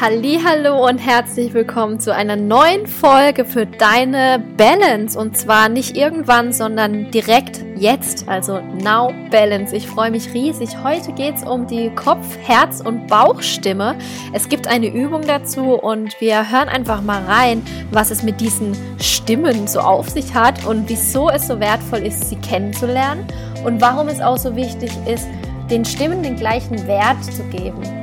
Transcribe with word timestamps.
Hallo 0.00 0.88
und 0.88 0.98
herzlich 0.98 1.52
willkommen 1.52 2.00
zu 2.00 2.14
einer 2.14 2.34
neuen 2.34 2.86
Folge 2.86 3.44
für 3.44 3.66
deine 3.66 4.42
Balance 4.56 5.18
und 5.18 5.36
zwar 5.36 5.68
nicht 5.68 5.96
irgendwann, 5.96 6.52
sondern 6.52 7.10
direkt 7.10 7.62
jetzt, 7.76 8.26
also 8.26 8.60
Now 8.82 9.12
Balance. 9.30 9.76
Ich 9.76 9.86
freue 9.86 10.10
mich 10.10 10.32
riesig. 10.32 10.70
Heute 10.82 11.12
geht 11.12 11.36
es 11.36 11.42
um 11.44 11.66
die 11.66 11.90
Kopf-, 11.90 12.38
Herz- 12.42 12.80
und 12.80 13.06
Bauchstimme. 13.06 13.94
Es 14.32 14.48
gibt 14.48 14.66
eine 14.66 14.86
Übung 14.86 15.22
dazu 15.26 15.74
und 15.74 16.18
wir 16.20 16.50
hören 16.50 16.70
einfach 16.70 17.02
mal 17.02 17.22
rein, 17.24 17.62
was 17.90 18.10
es 18.10 18.22
mit 18.22 18.40
diesen 18.40 18.74
Stimmen 18.98 19.68
so 19.68 19.80
auf 19.80 20.08
sich 20.08 20.34
hat 20.34 20.64
und 20.64 20.88
wieso 20.88 21.28
es 21.28 21.46
so 21.46 21.60
wertvoll 21.60 22.00
ist, 22.00 22.30
sie 22.30 22.36
kennenzulernen 22.36 23.26
und 23.64 23.80
warum 23.80 24.08
es 24.08 24.20
auch 24.20 24.38
so 24.38 24.56
wichtig 24.56 24.90
ist, 25.06 25.28
den 25.70 25.84
Stimmen 25.84 26.22
den 26.22 26.36
gleichen 26.36 26.86
Wert 26.86 27.22
zu 27.24 27.42
geben. 27.44 28.01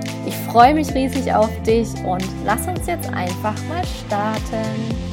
Freue 0.51 0.73
mich 0.73 0.93
riesig 0.95 1.31
auf 1.31 1.51
dich 1.61 1.89
und 2.03 2.25
lass 2.43 2.67
uns 2.67 2.87
jetzt 2.87 3.07
einfach 3.13 3.55
mal 3.67 3.83
starten. 3.85 5.08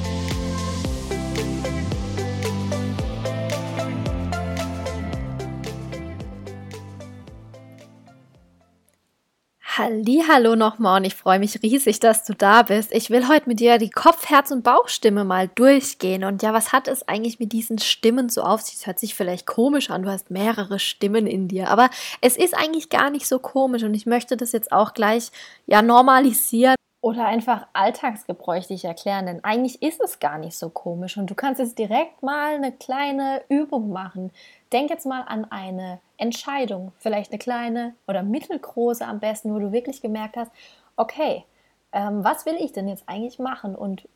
Hallo 9.78 10.56
nochmal 10.56 11.00
und 11.00 11.04
ich 11.04 11.14
freue 11.14 11.38
mich 11.38 11.62
riesig, 11.62 12.00
dass 12.00 12.24
du 12.24 12.32
da 12.32 12.62
bist. 12.62 12.94
Ich 12.94 13.10
will 13.10 13.28
heute 13.28 13.46
mit 13.46 13.60
dir 13.60 13.76
die 13.76 13.90
Kopf-, 13.90 14.30
Herz- 14.30 14.50
und 14.50 14.64
Bauchstimme 14.64 15.22
mal 15.22 15.48
durchgehen. 15.48 16.24
Und 16.24 16.42
ja, 16.42 16.54
was 16.54 16.72
hat 16.72 16.88
es 16.88 17.06
eigentlich 17.06 17.40
mit 17.40 17.52
diesen 17.52 17.78
Stimmen 17.78 18.30
so 18.30 18.40
auf 18.40 18.62
sich? 18.62 18.76
Es 18.76 18.86
hört 18.86 18.98
sich 18.98 19.14
vielleicht 19.14 19.46
komisch 19.46 19.90
an, 19.90 20.02
du 20.02 20.10
hast 20.10 20.30
mehrere 20.30 20.78
Stimmen 20.78 21.26
in 21.26 21.46
dir, 21.46 21.68
aber 21.68 21.90
es 22.22 22.38
ist 22.38 22.56
eigentlich 22.56 22.88
gar 22.88 23.10
nicht 23.10 23.28
so 23.28 23.38
komisch 23.38 23.82
und 23.82 23.92
ich 23.92 24.06
möchte 24.06 24.38
das 24.38 24.52
jetzt 24.52 24.72
auch 24.72 24.94
gleich 24.94 25.30
ja 25.66 25.82
normalisieren 25.82 26.76
oder 27.02 27.26
einfach 27.26 27.66
alltagsgebräuchlich 27.74 28.86
erklären, 28.86 29.26
denn 29.26 29.44
eigentlich 29.44 29.82
ist 29.82 30.00
es 30.00 30.20
gar 30.20 30.38
nicht 30.38 30.56
so 30.56 30.70
komisch 30.70 31.18
und 31.18 31.30
du 31.30 31.34
kannst 31.34 31.60
jetzt 31.60 31.78
direkt 31.78 32.22
mal 32.22 32.54
eine 32.54 32.72
kleine 32.72 33.42
Übung 33.50 33.90
machen. 33.90 34.32
Denk 34.72 34.88
jetzt 34.88 35.04
mal 35.04 35.20
an 35.20 35.44
eine 35.44 36.00
Entscheidung, 36.18 36.92
vielleicht 36.98 37.30
eine 37.30 37.38
kleine 37.38 37.94
oder 38.06 38.22
mittelgroße 38.22 39.06
am 39.06 39.20
besten, 39.20 39.54
wo 39.54 39.58
du 39.58 39.72
wirklich 39.72 40.00
gemerkt 40.00 40.36
hast, 40.36 40.50
okay, 40.96 41.44
ähm, 41.92 42.24
was 42.24 42.46
will 42.46 42.56
ich 42.58 42.72
denn 42.72 42.88
jetzt 42.88 43.04
eigentlich 43.06 43.38
machen? 43.38 43.74
Und 43.74 44.08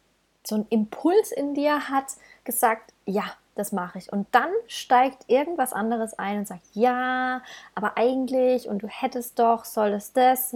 so 0.47 0.57
ein 0.57 0.67
Impuls 0.71 1.33
in 1.33 1.55
dir 1.55 1.89
hat 1.89 2.07
gesagt, 2.45 2.93
ja, 3.07 3.25
das 3.55 3.73
mache 3.73 3.99
ich. 3.99 4.13
Und 4.13 4.27
dann 4.33 4.51
steigt 4.67 5.25
irgendwas 5.29 5.73
anderes 5.73 6.19
ein 6.19 6.39
und 6.39 6.49
sagt, 6.49 6.63
ja, 6.73 7.43
aber 7.75 7.97
eigentlich 7.97 8.69
und 8.69 8.83
du 8.83 8.89
hättest 8.89 9.39
doch, 9.39 9.65
solltest 9.65 10.17
das. 10.17 10.55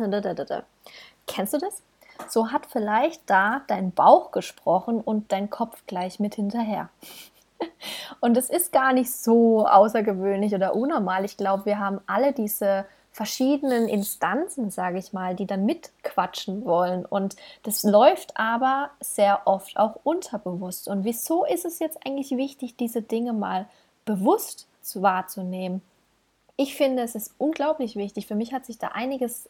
Kennst 1.26 1.54
du 1.54 1.58
das? 1.58 1.82
So 2.28 2.52
hat 2.52 2.66
vielleicht 2.66 3.22
da 3.26 3.62
dein 3.66 3.92
Bauch 3.92 4.30
gesprochen 4.30 5.00
und 5.00 5.32
dein 5.32 5.50
Kopf 5.50 5.82
gleich 5.86 6.20
mit 6.20 6.36
hinterher. 6.36 6.88
Und 8.20 8.36
es 8.36 8.50
ist 8.50 8.72
gar 8.72 8.92
nicht 8.92 9.10
so 9.10 9.66
außergewöhnlich 9.66 10.54
oder 10.54 10.74
unnormal. 10.74 11.24
Ich 11.24 11.36
glaube, 11.36 11.66
wir 11.66 11.78
haben 11.78 12.00
alle 12.06 12.32
diese 12.32 12.86
verschiedenen 13.14 13.86
Instanzen, 13.86 14.70
sage 14.70 14.98
ich 14.98 15.12
mal, 15.12 15.36
die 15.36 15.46
dann 15.46 15.64
mitquatschen 15.64 16.64
wollen. 16.64 17.06
Und 17.06 17.36
das 17.62 17.84
läuft 17.84 18.36
aber 18.36 18.90
sehr 19.00 19.42
oft 19.44 19.76
auch 19.76 20.00
unterbewusst. 20.02 20.88
Und 20.88 21.04
wieso 21.04 21.44
ist 21.44 21.64
es 21.64 21.78
jetzt 21.78 22.04
eigentlich 22.04 22.32
wichtig, 22.32 22.76
diese 22.76 23.02
Dinge 23.02 23.32
mal 23.32 23.66
bewusst 24.04 24.66
wahrzunehmen? 24.94 25.80
Ich 26.56 26.76
finde, 26.76 27.02
es 27.02 27.14
ist 27.14 27.34
unglaublich 27.38 27.94
wichtig. 27.94 28.26
Für 28.26 28.34
mich 28.34 28.52
hat 28.52 28.66
sich 28.66 28.78
da 28.78 28.88
einiges 28.88 29.48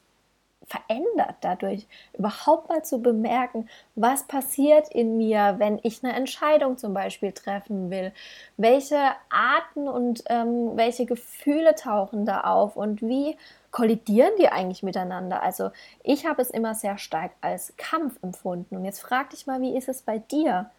verändert 0.66 1.36
dadurch, 1.40 1.86
überhaupt 2.14 2.68
mal 2.68 2.84
zu 2.84 3.00
bemerken, 3.00 3.68
was 3.94 4.24
passiert 4.24 4.88
in 4.88 5.16
mir, 5.16 5.56
wenn 5.58 5.78
ich 5.82 6.02
eine 6.02 6.14
Entscheidung 6.14 6.78
zum 6.78 6.94
Beispiel 6.94 7.32
treffen 7.32 7.90
will, 7.90 8.12
welche 8.56 8.98
Arten 9.30 9.88
und 9.88 10.24
ähm, 10.28 10.76
welche 10.76 11.06
Gefühle 11.06 11.74
tauchen 11.74 12.24
da 12.24 12.42
auf 12.42 12.76
und 12.76 13.02
wie 13.02 13.36
kollidieren 13.70 14.32
die 14.38 14.48
eigentlich 14.48 14.82
miteinander? 14.82 15.42
Also 15.42 15.70
ich 16.02 16.26
habe 16.26 16.40
es 16.40 16.50
immer 16.50 16.74
sehr 16.74 16.96
stark 16.96 17.32
als 17.40 17.74
Kampf 17.76 18.18
empfunden. 18.22 18.76
Und 18.76 18.84
jetzt 18.84 19.00
frag 19.00 19.30
dich 19.30 19.46
mal, 19.46 19.60
wie 19.60 19.76
ist 19.76 19.88
es 19.88 20.02
bei 20.02 20.18
dir? 20.18 20.70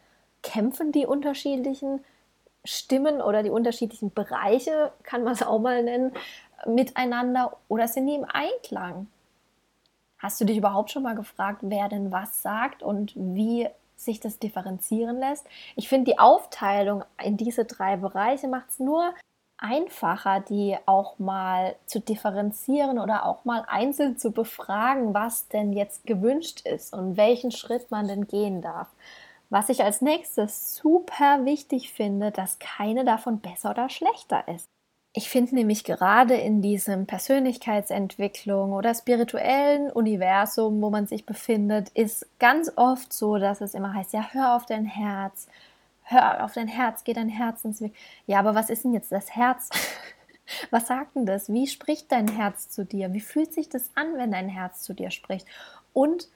Kämpfen 0.42 0.94
die 0.94 1.06
unterschiedlichen 1.06 2.04
Stimmen 2.64 3.22
oder 3.22 3.44
die 3.44 3.50
unterschiedlichen 3.50 4.14
Bereiche, 4.14 4.92
kann 5.04 5.24
man 5.24 5.34
es 5.34 5.44
auch 5.44 5.60
mal 5.60 5.84
nennen, 5.84 6.14
miteinander 6.66 7.58
oder 7.68 7.88
sind 7.88 8.08
die 8.08 8.16
im 8.16 8.26
Einklang? 8.26 9.08
Hast 10.26 10.42
du 10.42 10.46
dich 10.46 10.58
überhaupt 10.58 10.90
schon 10.90 11.04
mal 11.04 11.14
gefragt, 11.14 11.60
wer 11.62 11.88
denn 11.88 12.12
was 12.12 12.42
sagt 12.42 12.82
und 12.82 13.14
wie 13.16 13.70
sich 13.96 14.20
das 14.20 14.40
differenzieren 14.40 15.20
lässt? 15.20 15.46
Ich 15.76 15.88
finde, 15.88 16.10
die 16.10 16.18
Aufteilung 16.18 17.04
in 17.24 17.38
diese 17.38 17.66
drei 17.66 17.96
Bereiche 17.96 18.48
macht 18.48 18.72
es 18.72 18.80
nur 18.80 19.14
einfacher, 19.60 20.40
die 20.40 20.78
auch 20.88 21.20
mal 21.20 21.76
zu 21.86 22.00
differenzieren 22.00 22.98
oder 22.98 23.28
auch 23.28 23.46
mal 23.46 23.66
einzeln 23.68 24.18
zu 24.18 24.32
befragen, 24.32 25.14
was 25.14 25.48
denn 25.48 25.74
jetzt 25.74 26.08
gewünscht 26.08 26.62
ist 26.66 26.96
und 26.96 27.18
welchen 27.18 27.52
Schritt 27.52 27.92
man 27.92 28.08
denn 28.08 28.26
gehen 28.26 28.64
darf. 28.64 28.88
Was 29.52 29.70
ich 29.70 29.84
als 29.84 30.02
nächstes 30.02 30.74
super 30.74 31.46
wichtig 31.46 31.94
finde, 31.94 32.32
dass 32.32 32.58
keine 32.58 33.06
davon 33.06 33.42
besser 33.42 33.70
oder 33.70 33.90
schlechter 33.90 34.48
ist. 34.48 34.66
Ich 35.18 35.30
finde 35.30 35.56
nämlich 35.56 35.86
gerade 35.86 36.36
in 36.36 36.62
diesem 36.62 37.06
Persönlichkeitsentwicklung 37.06 38.74
oder 38.74 38.94
spirituellen 38.94 39.90
Universum, 39.90 40.82
wo 40.82 40.90
man 40.90 41.08
sich 41.08 41.26
befindet, 41.26 41.88
ist 41.94 42.28
ganz 42.38 42.70
oft 42.76 43.14
so, 43.14 43.38
dass 43.38 43.62
es 43.62 43.76
immer 43.76 43.94
heißt, 43.94 44.12
ja, 44.12 44.28
hör 44.34 44.58
auf 44.58 44.66
dein 44.66 44.84
Herz, 44.84 45.48
hör 46.04 46.44
auf 46.44 46.52
dein 46.52 46.68
Herz, 46.68 47.06
geh 47.06 47.14
dein 47.14 47.30
Herzensweg. 47.30 47.94
Ja, 48.28 48.40
aber 48.40 48.56
was 48.56 48.70
ist 48.70 48.84
denn 48.84 48.94
jetzt 48.94 49.14
das 49.14 49.34
Herz? 49.34 49.70
Was 50.70 50.86
sagt 50.86 51.16
denn 51.16 51.26
das? 51.26 51.52
Wie 51.52 51.66
spricht 51.66 52.12
dein 52.12 52.28
Herz 52.28 52.70
zu 52.70 52.86
dir? 52.86 53.14
Wie 53.14 53.20
fühlt 53.20 53.52
sich 53.52 53.68
das 53.68 53.90
an, 53.96 54.16
wenn 54.16 54.32
dein 54.32 54.48
Herz 54.48 54.84
zu 54.84 54.94
dir 54.94 55.10
spricht? 55.10 55.48
Und 55.92 56.28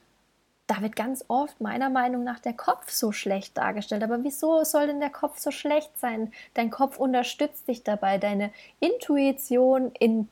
da 0.69 0.81
wird 0.81 0.96
ganz 0.96 1.25
oft 1.28 1.59
meiner 1.62 1.90
Meinung 1.90 2.24
nach 2.24 2.38
der 2.38 2.53
Kopf 2.53 2.91
so 2.91 3.12
schlecht 3.12 3.57
dargestellt. 3.57 4.03
Aber 4.03 4.24
wieso 4.24 4.63
soll 4.63 4.85
denn 4.85 5.00
der 5.00 5.09
Kopf 5.09 5.40
so 5.40 5.50
schlecht 5.50 5.97
sein? 5.97 6.31
Dein 6.53 6.69
Kopf 6.69 7.00
unterstützt 7.00 7.68
dich 7.68 7.84
dabei, 7.84 8.19
deine 8.19 8.52
Intuition 8.80 9.91
in 9.97 10.30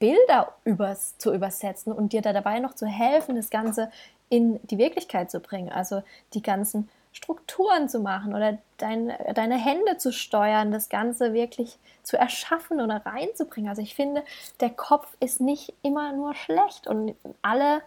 Bilder 0.00 0.52
übers, 0.64 1.16
zu 1.18 1.32
übersetzen 1.32 1.92
und 1.92 2.12
dir 2.12 2.22
da 2.22 2.32
dabei 2.32 2.58
noch 2.58 2.74
zu 2.74 2.86
helfen, 2.86 3.36
das 3.36 3.50
Ganze 3.50 3.92
in 4.28 4.58
die 4.64 4.78
Wirklichkeit 4.78 5.30
zu 5.30 5.38
bringen. 5.38 5.70
Also 5.70 6.02
die 6.34 6.42
ganzen 6.42 6.88
Strukturen 7.12 7.88
zu 7.88 8.00
machen 8.00 8.34
oder 8.34 8.58
dein, 8.78 9.12
deine 9.34 9.58
Hände 9.58 9.96
zu 9.96 10.12
steuern, 10.12 10.72
das 10.72 10.88
Ganze 10.88 11.34
wirklich 11.34 11.78
zu 12.02 12.16
erschaffen 12.16 12.80
oder 12.80 13.06
reinzubringen. 13.06 13.70
Also 13.70 13.82
ich 13.82 13.94
finde, 13.94 14.24
der 14.58 14.70
Kopf 14.70 15.16
ist 15.20 15.40
nicht 15.40 15.72
immer 15.82 16.12
nur 16.12 16.34
schlecht 16.34 16.88
und 16.88 17.14
alle 17.42 17.80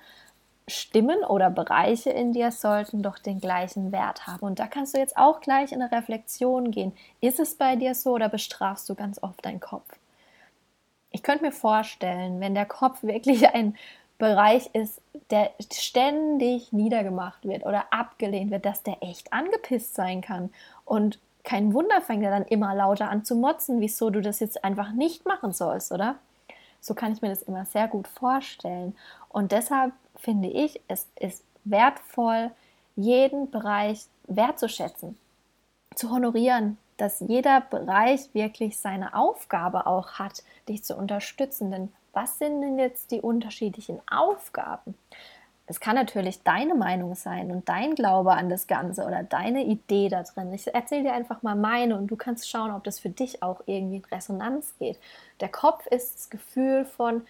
Stimmen 0.71 1.23
oder 1.23 1.49
Bereiche 1.49 2.09
in 2.09 2.33
dir 2.33 2.51
sollten 2.51 3.03
doch 3.03 3.19
den 3.19 3.39
gleichen 3.39 3.91
Wert 3.91 4.27
haben. 4.27 4.45
Und 4.45 4.59
da 4.59 4.67
kannst 4.67 4.95
du 4.95 4.99
jetzt 4.99 5.17
auch 5.17 5.41
gleich 5.41 5.71
in 5.71 5.81
eine 5.81 5.91
Reflexion 5.91 6.71
gehen. 6.71 6.93
Ist 7.19 7.39
es 7.39 7.55
bei 7.55 7.75
dir 7.75 7.95
so 7.95 8.13
oder 8.13 8.29
bestrafst 8.29 8.89
du 8.89 8.95
ganz 8.95 9.21
oft 9.21 9.45
deinen 9.45 9.59
Kopf? 9.59 9.87
Ich 11.11 11.23
könnte 11.23 11.45
mir 11.45 11.51
vorstellen, 11.51 12.39
wenn 12.39 12.55
der 12.55 12.65
Kopf 12.65 13.03
wirklich 13.03 13.47
ein 13.53 13.75
Bereich 14.17 14.69
ist, 14.73 15.01
der 15.31 15.51
ständig 15.71 16.71
niedergemacht 16.71 17.43
wird 17.47 17.65
oder 17.65 17.85
abgelehnt 17.91 18.51
wird, 18.51 18.65
dass 18.65 18.83
der 18.83 18.97
echt 19.01 19.33
angepisst 19.33 19.95
sein 19.95 20.21
kann. 20.21 20.51
Und 20.85 21.19
kein 21.43 21.73
Wunder 21.73 22.01
fängt 22.01 22.23
er 22.23 22.29
dann 22.29 22.45
immer 22.45 22.75
lauter 22.75 23.09
an 23.09 23.25
zu 23.25 23.35
motzen, 23.35 23.81
wieso 23.81 24.09
du 24.11 24.21
das 24.21 24.39
jetzt 24.39 24.63
einfach 24.63 24.91
nicht 24.91 25.25
machen 25.25 25.53
sollst, 25.53 25.91
oder? 25.91 26.15
So 26.81 26.93
kann 26.93 27.13
ich 27.13 27.21
mir 27.21 27.29
das 27.29 27.43
immer 27.43 27.65
sehr 27.65 27.87
gut 27.87 28.07
vorstellen. 28.07 28.95
Und 29.29 29.51
deshalb 29.51 29.93
finde 30.21 30.49
ich, 30.49 30.81
es 30.87 31.07
ist 31.19 31.43
wertvoll, 31.63 32.51
jeden 32.95 33.51
Bereich 33.51 34.05
wertzuschätzen, 34.27 35.17
zu 35.95 36.11
honorieren, 36.11 36.77
dass 36.97 37.19
jeder 37.19 37.61
Bereich 37.61 38.33
wirklich 38.33 38.77
seine 38.77 39.15
Aufgabe 39.15 39.87
auch 39.87 40.13
hat, 40.13 40.43
dich 40.69 40.83
zu 40.83 40.95
unterstützen. 40.95 41.71
Denn 41.71 41.91
was 42.13 42.37
sind 42.37 42.61
denn 42.61 42.77
jetzt 42.77 43.11
die 43.11 43.21
unterschiedlichen 43.21 43.99
Aufgaben? 44.09 44.95
Es 45.67 45.79
kann 45.79 45.95
natürlich 45.95 46.43
deine 46.43 46.75
Meinung 46.75 47.15
sein 47.15 47.49
und 47.49 47.69
dein 47.69 47.95
Glaube 47.95 48.33
an 48.33 48.49
das 48.49 48.67
Ganze 48.67 49.05
oder 49.05 49.23
deine 49.23 49.63
Idee 49.63 50.09
da 50.09 50.23
drin. 50.23 50.53
Ich 50.53 50.73
erzähle 50.73 51.03
dir 51.03 51.13
einfach 51.13 51.43
mal 51.43 51.55
meine 51.55 51.97
und 51.97 52.07
du 52.07 52.17
kannst 52.17 52.49
schauen, 52.49 52.71
ob 52.71 52.83
das 52.83 52.99
für 52.99 53.09
dich 53.09 53.41
auch 53.41 53.61
irgendwie 53.65 53.97
in 53.97 54.05
Resonanz 54.05 54.73
geht. 54.79 54.99
Der 55.39 55.49
Kopf 55.49 55.87
ist 55.87 56.15
das 56.15 56.29
Gefühl 56.29 56.83
von, 56.83 57.25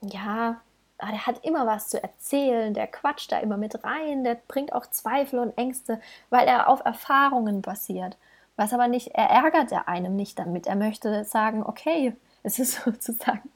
ja, 0.00 0.60
ah, 0.98 1.10
der 1.10 1.26
hat 1.26 1.44
immer 1.44 1.66
was 1.66 1.88
zu 1.88 2.02
erzählen, 2.02 2.74
der 2.74 2.86
quatscht 2.86 3.32
da 3.32 3.38
immer 3.38 3.56
mit 3.56 3.84
rein, 3.84 4.24
der 4.24 4.36
bringt 4.48 4.72
auch 4.72 4.86
Zweifel 4.86 5.38
und 5.38 5.56
Ängste, 5.58 6.00
weil 6.30 6.46
er 6.46 6.68
auf 6.68 6.84
Erfahrungen 6.84 7.62
basiert. 7.62 8.16
Was 8.56 8.72
aber 8.72 8.88
nicht, 8.88 9.08
er 9.08 9.28
ärgert 9.28 9.70
er 9.72 9.88
einem 9.88 10.16
nicht 10.16 10.38
damit. 10.38 10.66
Er 10.66 10.76
möchte 10.76 11.24
sagen, 11.24 11.62
okay, 11.64 12.16
es 12.42 12.58
ist 12.58 12.82
sozusagen, 12.84 13.50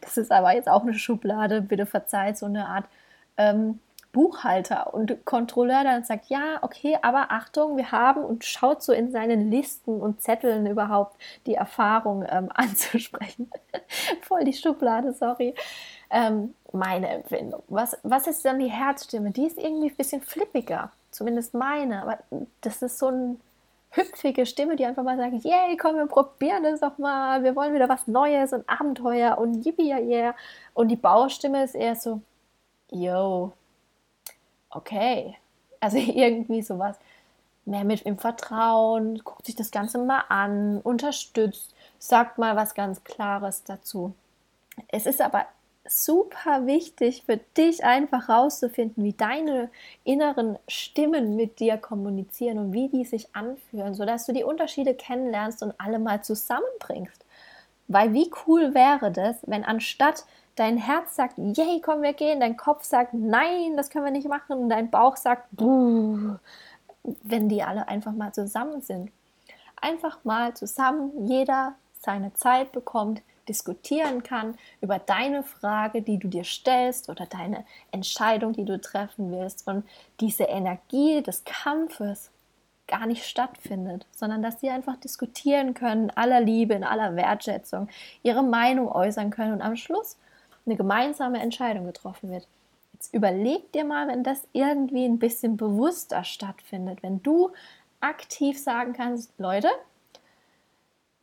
das 0.00 0.16
ist 0.16 0.32
aber 0.32 0.54
jetzt 0.54 0.68
auch 0.68 0.82
eine 0.82 0.94
Schublade, 0.94 1.62
bitte 1.62 1.86
verzeiht, 1.86 2.38
so 2.38 2.46
eine 2.46 2.66
Art 2.68 2.86
ähm, 3.36 3.80
Buchhalter 4.16 4.94
und 4.94 5.26
Kontrolleur 5.26 5.84
dann 5.84 6.02
sagt, 6.02 6.30
ja, 6.30 6.58
okay, 6.62 6.96
aber 7.02 7.32
Achtung, 7.32 7.76
wir 7.76 7.92
haben 7.92 8.24
und 8.24 8.46
schaut 8.46 8.82
so 8.82 8.94
in 8.94 9.10
seinen 9.10 9.50
Listen 9.50 10.00
und 10.00 10.22
Zetteln 10.22 10.66
überhaupt 10.66 11.20
die 11.44 11.52
Erfahrung 11.52 12.24
ähm, 12.26 12.48
anzusprechen. 12.54 13.50
Voll 14.22 14.44
die 14.44 14.54
Schublade, 14.54 15.12
sorry. 15.12 15.54
Ähm, 16.10 16.54
meine 16.72 17.08
Empfindung. 17.08 17.62
Was, 17.68 17.96
was 18.02 18.26
ist 18.26 18.44
dann 18.44 18.58
die 18.58 18.70
Herzstimme? 18.70 19.30
Die 19.30 19.46
ist 19.46 19.58
irgendwie 19.58 19.88
ein 19.88 19.96
bisschen 19.96 20.20
flippiger, 20.20 20.92
zumindest 21.10 21.54
meine, 21.54 22.02
aber 22.02 22.18
das 22.60 22.82
ist 22.82 22.98
so 22.98 23.08
eine 23.08 23.36
hüpfige 23.90 24.46
Stimme, 24.46 24.76
die 24.76 24.84
einfach 24.84 25.02
mal 25.02 25.16
sagt, 25.16 25.44
yay, 25.44 25.76
komm, 25.76 25.96
wir 25.96 26.06
probieren 26.06 26.62
das 26.62 26.80
doch 26.80 26.98
mal, 26.98 27.42
wir 27.42 27.56
wollen 27.56 27.74
wieder 27.74 27.88
was 27.88 28.06
Neues 28.06 28.52
und 28.52 28.68
Abenteuer 28.68 29.38
und 29.38 29.64
yippie, 29.64 29.92
yeah. 29.92 30.34
Und 30.74 30.88
die 30.88 30.96
Baustimme 30.96 31.64
ist 31.64 31.74
eher 31.74 31.96
so, 31.96 32.20
yo, 32.90 33.52
okay. 34.70 35.36
Also 35.80 35.96
irgendwie 35.98 36.62
sowas 36.62 36.96
mehr 37.64 37.84
mit 37.84 38.02
im 38.02 38.18
Vertrauen, 38.18 39.18
guckt 39.24 39.46
sich 39.46 39.56
das 39.56 39.70
Ganze 39.70 39.98
mal 39.98 40.24
an, 40.28 40.80
unterstützt, 40.82 41.74
sagt 41.98 42.38
mal 42.38 42.54
was 42.54 42.74
ganz 42.74 43.02
Klares 43.02 43.64
dazu. 43.64 44.14
Es 44.88 45.06
ist 45.06 45.20
aber 45.20 45.46
super 45.88 46.66
wichtig 46.66 47.22
für 47.24 47.38
dich 47.56 47.84
einfach 47.84 48.28
rauszufinden, 48.28 49.04
wie 49.04 49.12
deine 49.12 49.70
inneren 50.04 50.58
Stimmen 50.68 51.36
mit 51.36 51.60
dir 51.60 51.76
kommunizieren 51.76 52.58
und 52.58 52.72
wie 52.72 52.88
die 52.88 53.04
sich 53.04 53.34
anfühlen, 53.34 53.94
sodass 53.94 54.26
du 54.26 54.32
die 54.32 54.44
Unterschiede 54.44 54.94
kennenlernst 54.94 55.62
und 55.62 55.74
alle 55.78 55.98
mal 55.98 56.22
zusammenbringst. 56.22 57.24
Weil 57.88 58.12
wie 58.12 58.30
cool 58.46 58.74
wäre 58.74 59.12
das, 59.12 59.36
wenn 59.46 59.64
anstatt 59.64 60.24
dein 60.56 60.76
Herz 60.78 61.14
sagt, 61.14 61.34
yay, 61.38 61.80
komm, 61.80 62.02
wir 62.02 62.14
gehen, 62.14 62.40
dein 62.40 62.56
Kopf 62.56 62.84
sagt, 62.84 63.14
nein, 63.14 63.76
das 63.76 63.90
können 63.90 64.04
wir 64.04 64.10
nicht 64.10 64.28
machen, 64.28 64.58
und 64.58 64.68
dein 64.68 64.90
Bauch 64.90 65.16
sagt, 65.16 65.48
Buh, 65.52 66.36
wenn 67.22 67.48
die 67.48 67.62
alle 67.62 67.86
einfach 67.88 68.12
mal 68.12 68.32
zusammen 68.32 68.80
sind. 68.80 69.12
Einfach 69.80 70.24
mal 70.24 70.54
zusammen, 70.54 71.26
jeder 71.26 71.74
seine 71.92 72.32
Zeit 72.34 72.72
bekommt, 72.72 73.22
diskutieren 73.48 74.22
kann 74.22 74.56
über 74.80 74.98
deine 74.98 75.42
Frage, 75.42 76.02
die 76.02 76.18
du 76.18 76.28
dir 76.28 76.44
stellst 76.44 77.08
oder 77.08 77.26
deine 77.26 77.64
Entscheidung, 77.90 78.52
die 78.52 78.64
du 78.64 78.80
treffen 78.80 79.30
willst 79.30 79.66
und 79.66 79.84
diese 80.20 80.44
Energie 80.44 81.22
des 81.22 81.44
Kampfes 81.44 82.30
gar 82.86 83.06
nicht 83.06 83.24
stattfindet, 83.24 84.06
sondern 84.12 84.42
dass 84.42 84.60
sie 84.60 84.70
einfach 84.70 84.96
diskutieren 84.96 85.74
können, 85.74 86.10
aller 86.10 86.40
Liebe, 86.40 86.74
in 86.74 86.84
aller 86.84 87.16
Wertschätzung, 87.16 87.88
ihre 88.22 88.42
Meinung 88.42 88.90
äußern 88.90 89.30
können 89.30 89.54
und 89.54 89.62
am 89.62 89.76
Schluss 89.76 90.16
eine 90.64 90.76
gemeinsame 90.76 91.40
Entscheidung 91.40 91.86
getroffen 91.86 92.30
wird. 92.30 92.46
Jetzt 92.92 93.12
überleg 93.12 93.72
dir 93.72 93.84
mal, 93.84 94.08
wenn 94.08 94.24
das 94.24 94.46
irgendwie 94.52 95.04
ein 95.04 95.18
bisschen 95.18 95.56
bewusster 95.56 96.24
stattfindet, 96.24 97.02
wenn 97.02 97.22
du 97.22 97.50
aktiv 98.00 98.58
sagen 98.58 98.92
kannst, 98.92 99.32
Leute, 99.38 99.68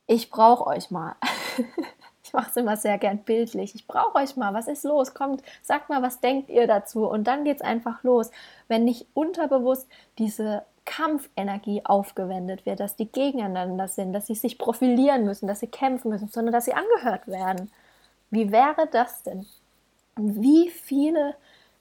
ich 0.06 0.30
brauche 0.30 0.66
euch 0.66 0.90
mal. 0.90 1.16
mache 2.34 2.50
es 2.50 2.56
immer 2.56 2.76
sehr 2.76 2.98
gern 2.98 3.18
bildlich. 3.18 3.74
Ich 3.74 3.86
brauche 3.86 4.16
euch 4.16 4.36
mal. 4.36 4.52
Was 4.52 4.68
ist 4.68 4.84
los? 4.84 5.14
Kommt, 5.14 5.42
sagt 5.62 5.88
mal, 5.88 6.02
was 6.02 6.20
denkt 6.20 6.50
ihr 6.50 6.66
dazu? 6.66 7.06
Und 7.06 7.24
dann 7.24 7.44
geht 7.44 7.56
es 7.56 7.62
einfach 7.62 8.02
los. 8.02 8.30
Wenn 8.68 8.84
nicht 8.84 9.06
unterbewusst 9.14 9.88
diese 10.18 10.64
Kampfenergie 10.84 11.82
aufgewendet 11.84 12.66
wird, 12.66 12.80
dass 12.80 12.96
die 12.96 13.10
gegeneinander 13.10 13.88
sind, 13.88 14.12
dass 14.12 14.26
sie 14.26 14.34
sich 14.34 14.58
profilieren 14.58 15.24
müssen, 15.24 15.46
dass 15.46 15.60
sie 15.60 15.66
kämpfen 15.66 16.10
müssen, 16.10 16.28
sondern 16.28 16.52
dass 16.52 16.66
sie 16.66 16.74
angehört 16.74 17.26
werden. 17.26 17.70
Wie 18.30 18.52
wäre 18.52 18.86
das 18.90 19.22
denn? 19.22 19.46
Und 20.16 20.42
wie 20.42 20.68
viele 20.68 21.34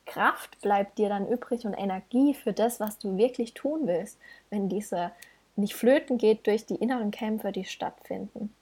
Kraft 0.05 0.59
bleibt 0.61 0.97
dir 0.97 1.09
dann 1.09 1.27
übrig 1.27 1.65
und 1.65 1.73
Energie 1.73 2.33
für 2.33 2.53
das, 2.53 2.79
was 2.79 2.97
du 2.97 3.17
wirklich 3.17 3.53
tun 3.53 3.87
willst, 3.87 4.17
wenn 4.49 4.69
diese 4.69 5.11
nicht 5.55 5.75
flöten 5.75 6.17
geht 6.17 6.47
durch 6.47 6.65
die 6.65 6.75
inneren 6.75 7.11
Kämpfe, 7.11 7.51
die 7.51 7.65
stattfinden. 7.65 8.53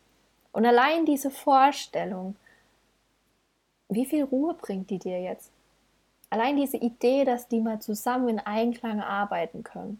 Und 0.52 0.66
allein 0.66 1.06
diese 1.06 1.32
Vorstellung, 1.32 2.36
wie 3.90 4.06
viel 4.06 4.24
Ruhe 4.24 4.54
bringt 4.54 4.90
die 4.90 5.00
dir 5.00 5.22
jetzt? 5.22 5.52
Allein 6.30 6.56
diese 6.56 6.78
Idee, 6.78 7.26
dass 7.26 7.48
die 7.48 7.60
mal 7.60 7.82
zusammen 7.82 8.30
in 8.30 8.40
Einklang 8.40 9.02
arbeiten 9.02 9.64
können. 9.64 10.00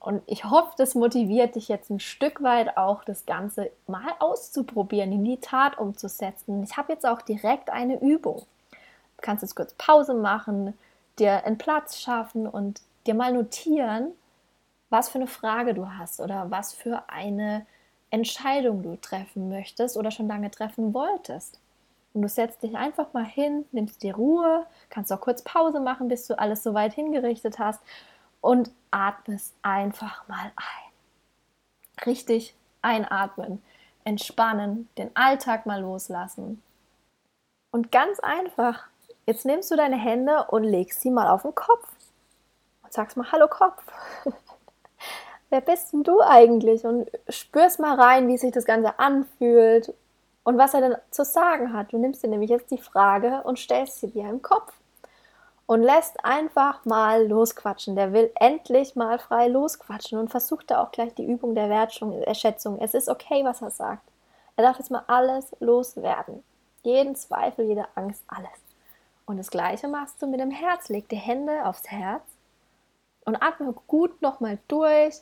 Und 0.00 0.22
ich 0.26 0.44
hoffe, 0.44 0.72
das 0.78 0.94
motiviert 0.94 1.54
dich 1.56 1.68
jetzt 1.68 1.90
ein 1.90 2.00
Stück 2.00 2.42
weit 2.42 2.76
auch, 2.76 3.04
das 3.04 3.26
Ganze 3.26 3.70
mal 3.86 4.14
auszuprobieren, 4.20 5.12
in 5.12 5.24
die 5.24 5.40
Tat 5.40 5.78
umzusetzen. 5.78 6.62
Ich 6.62 6.76
habe 6.76 6.92
jetzt 6.92 7.04
auch 7.04 7.20
direkt 7.20 7.68
eine 7.68 8.00
Übung. 8.00 8.46
Du 8.70 9.22
kannst 9.22 9.42
jetzt 9.42 9.56
kurz 9.56 9.74
Pause 9.74 10.14
machen, 10.14 10.78
dir 11.18 11.44
einen 11.44 11.58
Platz 11.58 11.98
schaffen 11.98 12.46
und 12.46 12.80
dir 13.06 13.14
mal 13.14 13.32
notieren, 13.32 14.12
was 14.88 15.08
für 15.08 15.18
eine 15.18 15.26
Frage 15.26 15.74
du 15.74 15.90
hast 15.98 16.20
oder 16.20 16.50
was 16.50 16.72
für 16.72 17.02
eine 17.08 17.66
Entscheidung 18.10 18.82
du 18.82 18.96
treffen 18.96 19.48
möchtest 19.48 19.96
oder 19.96 20.10
schon 20.10 20.28
lange 20.28 20.50
treffen 20.50 20.94
wolltest. 20.94 21.60
Und 22.14 22.22
du 22.22 22.28
setzt 22.28 22.62
dich 22.62 22.76
einfach 22.76 23.12
mal 23.12 23.24
hin, 23.24 23.66
nimmst 23.70 24.02
dir 24.02 24.14
Ruhe, 24.14 24.66
kannst 24.88 25.12
auch 25.12 25.20
kurz 25.20 25.42
Pause 25.42 25.80
machen, 25.80 26.08
bis 26.08 26.26
du 26.26 26.38
alles 26.38 26.62
so 26.62 26.74
weit 26.74 26.94
hingerichtet 26.94 27.58
hast 27.58 27.80
und 28.40 28.70
atmest 28.90 29.54
einfach 29.62 30.26
mal 30.26 30.52
ein. 30.56 32.06
Richtig 32.06 32.54
einatmen, 32.82 33.62
entspannen, 34.04 34.88
den 34.96 35.14
Alltag 35.14 35.66
mal 35.66 35.80
loslassen. 35.80 36.62
Und 37.70 37.92
ganz 37.92 38.18
einfach, 38.20 38.86
jetzt 39.26 39.44
nimmst 39.44 39.70
du 39.70 39.76
deine 39.76 39.98
Hände 39.98 40.46
und 40.48 40.64
legst 40.64 41.02
sie 41.02 41.10
mal 41.10 41.28
auf 41.28 41.42
den 41.42 41.54
Kopf 41.54 41.88
und 42.82 42.92
sagst 42.92 43.16
mal 43.16 43.30
Hallo 43.30 43.48
Kopf. 43.48 43.82
Wer 45.50 45.60
bist 45.60 45.92
denn 45.92 46.02
du 46.02 46.20
eigentlich? 46.20 46.84
Und 46.84 47.10
spürst 47.28 47.80
mal 47.80 47.98
rein, 47.98 48.28
wie 48.28 48.36
sich 48.36 48.52
das 48.52 48.64
Ganze 48.64 48.98
anfühlt 48.98 49.94
und 50.44 50.58
was 50.58 50.74
er 50.74 50.80
denn 50.80 50.96
zu 51.10 51.24
sagen 51.24 51.72
hat. 51.72 51.92
Du 51.92 51.98
nimmst 51.98 52.22
dir 52.22 52.28
nämlich 52.28 52.50
jetzt 52.50 52.70
die 52.70 52.78
Frage 52.78 53.42
und 53.44 53.58
stellst 53.58 54.00
sie 54.00 54.08
dir 54.08 54.28
im 54.28 54.42
Kopf 54.42 54.72
und 55.66 55.82
lässt 55.82 56.24
einfach 56.24 56.84
mal 56.84 57.26
losquatschen. 57.26 57.96
Der 57.96 58.12
will 58.12 58.30
endlich 58.36 58.96
mal 58.96 59.18
frei 59.18 59.48
losquatschen 59.48 60.18
und 60.18 60.30
versucht 60.30 60.70
da 60.70 60.82
auch 60.82 60.92
gleich 60.92 61.14
die 61.14 61.26
Übung 61.26 61.54
der 61.54 61.68
Wertschätzung. 61.68 62.78
Es 62.80 62.94
ist 62.94 63.08
okay, 63.08 63.44
was 63.44 63.62
er 63.62 63.70
sagt. 63.70 64.02
Er 64.56 64.64
darf 64.64 64.78
jetzt 64.78 64.90
mal 64.90 65.04
alles 65.06 65.54
loswerden. 65.60 66.42
Jeden 66.82 67.14
Zweifel, 67.16 67.66
jede 67.66 67.86
Angst, 67.94 68.22
alles. 68.28 68.48
Und 69.26 69.36
das 69.36 69.50
Gleiche 69.50 69.88
machst 69.88 70.22
du 70.22 70.26
mit 70.26 70.40
dem 70.40 70.50
Herz. 70.50 70.88
Leg 70.88 71.08
die 71.10 71.16
Hände 71.16 71.66
aufs 71.66 71.90
Herz 71.90 72.22
und 73.26 73.36
atme 73.36 73.74
gut 73.86 74.22
nochmal 74.22 74.58
durch. 74.68 75.20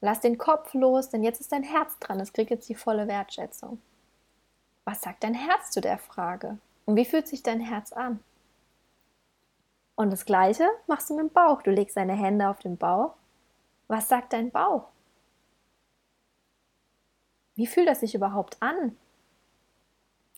Lass 0.00 0.20
den 0.20 0.38
Kopf 0.38 0.74
los, 0.74 1.08
denn 1.08 1.22
jetzt 1.22 1.40
ist 1.40 1.52
dein 1.52 1.62
Herz 1.62 1.98
dran. 1.98 2.20
Es 2.20 2.32
kriegt 2.32 2.50
jetzt 2.50 2.68
die 2.68 2.74
volle 2.74 3.08
Wertschätzung. 3.08 3.80
Was 4.84 5.00
sagt 5.00 5.24
dein 5.24 5.34
Herz 5.34 5.70
zu 5.70 5.80
der 5.80 5.98
Frage? 5.98 6.58
Und 6.84 6.96
wie 6.96 7.04
fühlt 7.04 7.26
sich 7.26 7.42
dein 7.42 7.60
Herz 7.60 7.92
an? 7.92 8.20
Und 9.96 10.10
das 10.10 10.26
Gleiche 10.26 10.68
machst 10.86 11.10
du 11.10 11.16
mit 11.16 11.24
dem 11.24 11.32
Bauch. 11.32 11.62
Du 11.62 11.70
legst 11.70 11.96
deine 11.96 12.14
Hände 12.14 12.48
auf 12.48 12.58
den 12.58 12.76
Bauch. 12.76 13.14
Was 13.88 14.08
sagt 14.08 14.32
dein 14.32 14.50
Bauch? 14.50 14.88
Wie 17.54 17.66
fühlt 17.66 17.88
das 17.88 18.00
sich 18.00 18.14
überhaupt 18.14 18.62
an? 18.62 18.96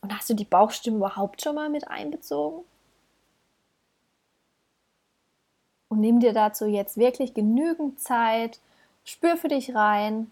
Und 0.00 0.16
hast 0.16 0.30
du 0.30 0.34
die 0.34 0.44
Bauchstimme 0.44 0.98
überhaupt 0.98 1.42
schon 1.42 1.56
mal 1.56 1.68
mit 1.68 1.88
einbezogen? 1.88 2.64
Und 5.88 6.00
nimm 6.00 6.20
dir 6.20 6.32
dazu 6.32 6.66
jetzt 6.66 6.96
wirklich 6.96 7.34
genügend 7.34 8.00
Zeit, 8.00 8.60
spür 9.08 9.38
für 9.38 9.48
dich 9.48 9.74
rein 9.74 10.30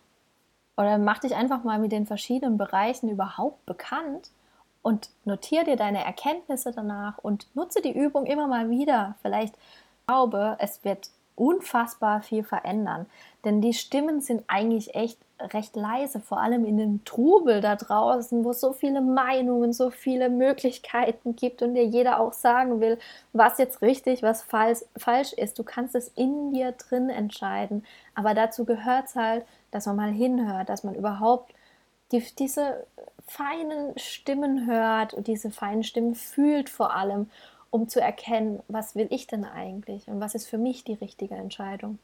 oder 0.76 0.98
mach 0.98 1.18
dich 1.18 1.34
einfach 1.34 1.64
mal 1.64 1.78
mit 1.78 1.92
den 1.92 2.06
verschiedenen 2.06 2.58
Bereichen 2.58 3.08
überhaupt 3.08 3.64
bekannt 3.64 4.30
und 4.82 5.08
notiere 5.24 5.64
dir 5.64 5.76
deine 5.76 6.04
Erkenntnisse 6.04 6.72
danach 6.72 7.16
und 7.18 7.46
nutze 7.54 7.80
die 7.80 7.96
Übung 7.96 8.26
immer 8.26 8.46
mal 8.46 8.68
wieder. 8.68 9.14
Vielleicht 9.22 9.54
glaube, 10.06 10.56
es 10.60 10.84
wird 10.84 11.08
unfassbar 11.36 12.20
viel 12.20 12.44
verändern, 12.44 13.06
denn 13.44 13.62
die 13.62 13.72
Stimmen 13.72 14.20
sind 14.20 14.44
eigentlich 14.46 14.94
echt 14.94 15.18
recht 15.38 15.76
leise, 15.76 16.20
vor 16.20 16.40
allem 16.40 16.64
in 16.64 16.78
dem 16.78 17.04
Trubel 17.04 17.60
da 17.60 17.76
draußen, 17.76 18.44
wo 18.44 18.50
es 18.50 18.60
so 18.60 18.72
viele 18.72 19.00
Meinungen, 19.00 19.72
so 19.72 19.90
viele 19.90 20.30
Möglichkeiten 20.30 21.36
gibt 21.36 21.62
und 21.62 21.74
dir 21.74 21.84
jeder 21.84 22.20
auch 22.20 22.32
sagen 22.32 22.80
will, 22.80 22.98
was 23.32 23.58
jetzt 23.58 23.82
richtig, 23.82 24.22
was 24.22 24.42
falsch, 24.42 25.32
ist. 25.34 25.58
Du 25.58 25.64
kannst 25.64 25.94
es 25.94 26.08
in 26.08 26.52
dir 26.52 26.72
drin 26.72 27.10
entscheiden, 27.10 27.84
aber 28.14 28.34
dazu 28.34 28.64
gehört 28.64 29.06
es 29.06 29.16
halt, 29.16 29.44
dass 29.70 29.86
man 29.86 29.96
mal 29.96 30.10
hinhört, 30.10 30.68
dass 30.68 30.84
man 30.84 30.94
überhaupt 30.94 31.52
die, 32.12 32.24
diese 32.38 32.86
feinen 33.26 33.98
Stimmen 33.98 34.66
hört 34.66 35.12
und 35.12 35.26
diese 35.26 35.50
feinen 35.50 35.82
Stimmen 35.82 36.14
fühlt 36.14 36.70
vor 36.70 36.94
allem, 36.94 37.30
um 37.70 37.88
zu 37.88 38.00
erkennen, 38.00 38.62
was 38.68 38.94
will 38.94 39.08
ich 39.10 39.26
denn 39.26 39.44
eigentlich 39.44 40.08
und 40.08 40.20
was 40.20 40.34
ist 40.34 40.48
für 40.48 40.58
mich 40.58 40.84
die 40.84 40.94
richtige 40.94 41.34
Entscheidung. 41.34 41.98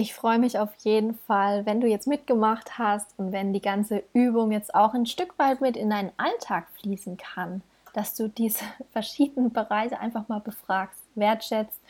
Ich 0.00 0.14
freue 0.14 0.38
mich 0.38 0.60
auf 0.60 0.72
jeden 0.84 1.14
Fall, 1.14 1.66
wenn 1.66 1.80
du 1.80 1.88
jetzt 1.88 2.06
mitgemacht 2.06 2.78
hast 2.78 3.18
und 3.18 3.32
wenn 3.32 3.52
die 3.52 3.60
ganze 3.60 4.04
Übung 4.12 4.52
jetzt 4.52 4.72
auch 4.72 4.94
ein 4.94 5.06
Stück 5.06 5.36
weit 5.40 5.60
mit 5.60 5.76
in 5.76 5.90
deinen 5.90 6.12
Alltag 6.16 6.68
fließen 6.80 7.16
kann. 7.16 7.62
dass 7.94 8.14
du 8.14 8.28
diese 8.28 8.64
verschiedenen 8.92 9.52
Bereiche 9.52 9.98
einfach 9.98 10.28
mal 10.28 10.38
befragst, 10.38 11.02
wertschätzt 11.16 11.80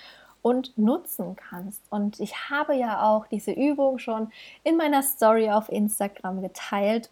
und 0.40 0.78
nutzen 0.78 1.36
kannst. 1.36 1.82
Und 1.90 2.18
ich 2.18 2.48
habe 2.48 2.74
ja 2.74 3.02
auch 3.02 3.26
diese 3.26 3.52
Übung 3.52 3.98
schon 3.98 4.32
in 4.64 4.78
meiner 4.78 5.02
Story 5.02 5.50
auf 5.50 5.68
Instagram 5.68 6.40
geteilt. 6.40 7.10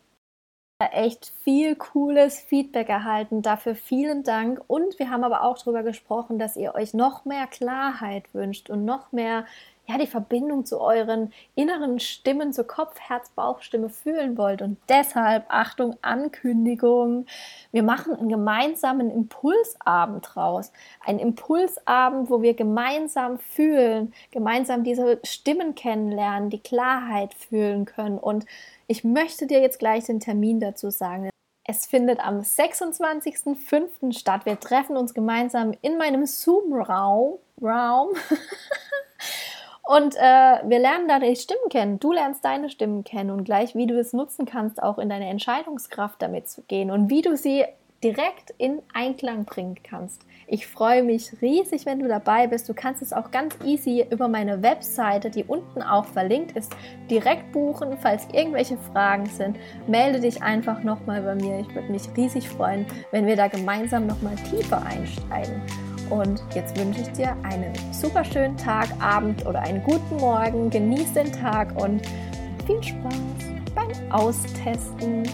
Echt 0.78 1.30
viel 1.42 1.74
cooles 1.76 2.40
Feedback 2.40 2.88
erhalten. 2.88 3.42
Dafür 3.42 3.74
vielen 3.74 4.22
Dank. 4.22 4.62
Und 4.66 4.98
wir 4.98 5.10
haben 5.10 5.24
aber 5.24 5.42
auch 5.42 5.58
darüber 5.58 5.82
gesprochen, 5.82 6.38
dass 6.38 6.56
ihr 6.56 6.74
euch 6.74 6.94
noch 6.94 7.26
mehr 7.26 7.46
Klarheit 7.46 8.32
wünscht 8.32 8.70
und 8.70 8.86
noch 8.86 9.12
mehr 9.12 9.44
ja, 9.88 9.98
die 9.98 10.06
Verbindung 10.06 10.64
zu 10.64 10.80
euren 10.80 11.32
inneren 11.54 12.00
Stimmen, 12.00 12.52
zur 12.52 12.66
Kopf, 12.66 12.98
Herz, 12.98 13.30
Bauchstimme 13.30 13.88
fühlen 13.88 14.36
wollt. 14.36 14.60
Und 14.62 14.78
deshalb, 14.88 15.44
Achtung, 15.48 15.96
Ankündigung, 16.02 17.26
wir 17.70 17.84
machen 17.84 18.16
einen 18.16 18.28
gemeinsamen 18.28 19.10
Impulsabend 19.10 20.36
raus. 20.36 20.72
Ein 21.04 21.20
Impulsabend, 21.20 22.30
wo 22.30 22.42
wir 22.42 22.54
gemeinsam 22.54 23.38
fühlen, 23.38 24.12
gemeinsam 24.32 24.82
diese 24.82 25.20
Stimmen 25.22 25.76
kennenlernen, 25.76 26.50
die 26.50 26.60
Klarheit 26.60 27.34
fühlen 27.34 27.84
können. 27.84 28.18
Und 28.18 28.44
ich 28.88 29.04
möchte 29.04 29.46
dir 29.46 29.60
jetzt 29.60 29.78
gleich 29.78 30.04
den 30.04 30.20
Termin 30.20 30.58
dazu 30.58 30.90
sagen. 30.90 31.30
Es 31.68 31.86
findet 31.86 32.20
am 32.20 32.40
26.05. 32.40 34.16
statt. 34.16 34.46
Wir 34.46 34.58
treffen 34.58 34.96
uns 34.96 35.14
gemeinsam 35.14 35.74
in 35.82 35.96
meinem 35.96 36.24
Zoom-Raum. 36.24 37.38
Raum. 37.60 38.10
Und 39.86 40.16
äh, 40.16 40.20
wir 40.20 40.80
lernen 40.80 41.06
da 41.06 41.20
die 41.20 41.36
Stimmen 41.36 41.68
kennen. 41.70 42.00
Du 42.00 42.12
lernst 42.12 42.44
deine 42.44 42.70
Stimmen 42.70 43.04
kennen 43.04 43.30
und 43.30 43.44
gleich, 43.44 43.76
wie 43.76 43.86
du 43.86 43.96
es 43.98 44.12
nutzen 44.12 44.44
kannst, 44.44 44.82
auch 44.82 44.98
in 44.98 45.08
deine 45.08 45.28
Entscheidungskraft 45.28 46.20
damit 46.20 46.48
zu 46.48 46.62
gehen 46.62 46.90
und 46.90 47.08
wie 47.08 47.22
du 47.22 47.36
sie 47.36 47.64
direkt 48.02 48.52
in 48.58 48.82
Einklang 48.92 49.44
bringen 49.44 49.76
kannst. 49.82 50.22
Ich 50.48 50.66
freue 50.66 51.04
mich 51.04 51.40
riesig, 51.40 51.86
wenn 51.86 52.00
du 52.00 52.08
dabei 52.08 52.48
bist. 52.48 52.68
Du 52.68 52.74
kannst 52.74 53.00
es 53.00 53.12
auch 53.12 53.30
ganz 53.30 53.56
easy 53.64 54.04
über 54.10 54.26
meine 54.26 54.60
Webseite, 54.62 55.30
die 55.30 55.44
unten 55.44 55.82
auch 55.82 56.04
verlinkt 56.04 56.56
ist, 56.56 56.74
direkt 57.08 57.52
buchen. 57.52 57.96
Falls 57.98 58.26
irgendwelche 58.32 58.76
Fragen 58.92 59.26
sind, 59.26 59.56
melde 59.86 60.18
dich 60.20 60.42
einfach 60.42 60.82
nochmal 60.82 61.22
bei 61.22 61.36
mir. 61.36 61.60
Ich 61.60 61.74
würde 61.74 61.90
mich 61.92 62.02
riesig 62.16 62.48
freuen, 62.48 62.86
wenn 63.12 63.26
wir 63.26 63.36
da 63.36 63.46
gemeinsam 63.46 64.06
nochmal 64.06 64.36
tiefer 64.50 64.84
einsteigen. 64.84 65.62
Und 66.10 66.42
jetzt 66.54 66.78
wünsche 66.78 67.00
ich 67.00 67.12
dir 67.12 67.36
einen 67.42 67.72
super 67.92 68.24
schönen 68.24 68.56
Tag, 68.56 68.88
Abend 69.00 69.44
oder 69.46 69.60
einen 69.60 69.82
guten 69.82 70.16
Morgen. 70.16 70.70
Genieß 70.70 71.14
den 71.14 71.32
Tag 71.32 71.80
und 71.80 72.02
viel 72.66 72.82
Spaß 72.82 73.14
beim 73.74 74.12
Austesten. 74.12 75.24